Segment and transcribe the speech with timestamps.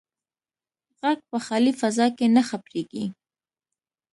[0.99, 3.05] غږ په خالي فضا کې نه خپرېږي.